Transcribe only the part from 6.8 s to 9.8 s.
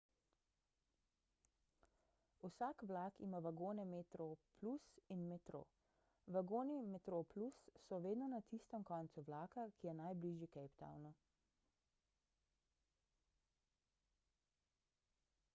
metroplus so vedno na tistem koncu vlaka